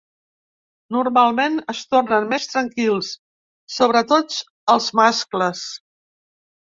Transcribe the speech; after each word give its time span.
Normalment 0.95 1.59
es 1.73 1.81
tornen 1.91 2.25
més 2.33 2.49
tranquils, 2.53 3.11
sobretot 3.77 4.39
els 4.77 4.89
mascles. 5.01 5.67